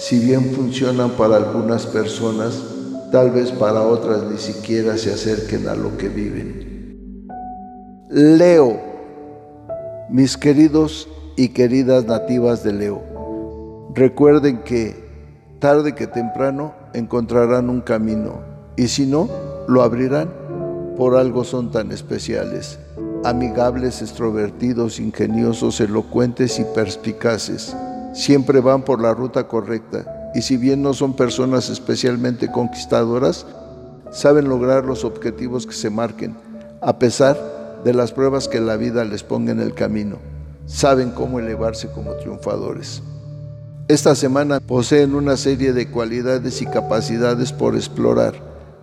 [0.00, 2.58] si bien funcionan para algunas personas,
[3.12, 7.28] tal vez para otras ni siquiera se acerquen a lo que viven.
[8.08, 8.80] Leo
[10.08, 13.02] mis queridos y queridas nativas de Leo,
[13.94, 14.96] recuerden que
[15.58, 18.40] tarde que temprano encontrarán un camino
[18.78, 19.28] y si no,
[19.68, 20.30] lo abrirán.
[20.96, 22.78] Por algo son tan especiales,
[23.22, 27.76] amigables, extrovertidos, ingeniosos, elocuentes y perspicaces.
[28.12, 33.46] Siempre van por la ruta correcta y si bien no son personas especialmente conquistadoras,
[34.10, 36.36] saben lograr los objetivos que se marquen,
[36.80, 37.38] a pesar
[37.84, 40.18] de las pruebas que la vida les ponga en el camino.
[40.66, 43.02] Saben cómo elevarse como triunfadores.
[43.88, 48.34] Esta semana poseen una serie de cualidades y capacidades por explorar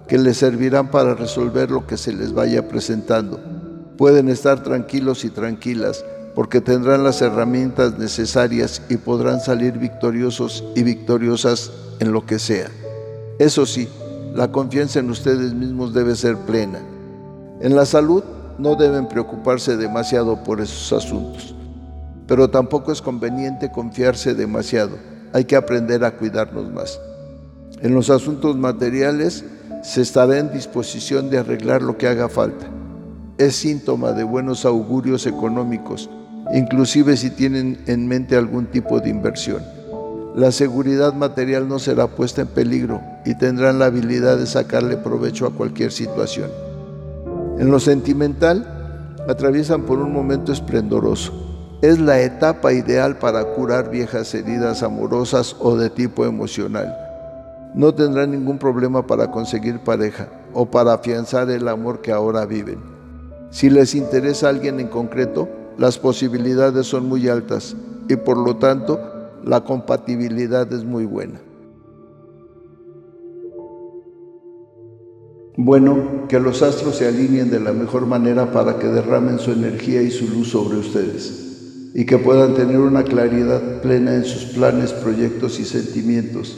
[0.08, 3.40] que les servirán para resolver lo que se les vaya presentando.
[3.98, 6.04] Pueden estar tranquilos y tranquilas
[6.38, 12.70] porque tendrán las herramientas necesarias y podrán salir victoriosos y victoriosas en lo que sea.
[13.40, 13.88] Eso sí,
[14.36, 16.78] la confianza en ustedes mismos debe ser plena.
[17.60, 18.24] En la salud
[18.60, 21.56] no deben preocuparse demasiado por esos asuntos.
[22.28, 24.96] Pero tampoco es conveniente confiarse demasiado.
[25.34, 27.00] Hay que aprender a cuidarnos más.
[27.82, 29.44] En los asuntos materiales
[29.82, 32.68] se estará en disposición de arreglar lo que haga falta.
[33.40, 36.12] Es síntoma de buenos augurios económicos,
[36.54, 39.64] inclusive si tienen en mente algún tipo de inversión.
[40.36, 45.48] La seguridad material no será puesta en peligro y tendrán la habilidad de sacarle provecho
[45.48, 46.52] a cualquier situación.
[47.58, 51.34] En lo sentimental, atraviesan por un momento esplendoroso.
[51.82, 56.96] Es la etapa ideal para curar viejas heridas amorosas o de tipo emocional.
[57.74, 62.80] No tendrán ningún problema para conseguir pareja o para afianzar el amor que ahora viven.
[63.50, 67.76] Si les interesa alguien en concreto, las posibilidades son muy altas
[68.10, 69.00] y por lo tanto
[69.44, 71.40] la compatibilidad es muy buena.
[75.60, 80.02] Bueno, que los astros se alineen de la mejor manera para que derramen su energía
[80.04, 81.48] y su luz sobre ustedes
[81.96, 86.56] y que puedan tener una claridad plena en sus planes, proyectos y sentimientos.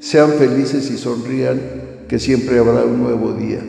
[0.00, 1.58] Sean felices y sonrían,
[2.06, 3.62] que siempre habrá un nuevo día.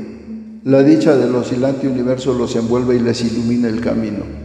[0.65, 4.44] La dicha del oscilante universo los envuelve y les ilumina el camino.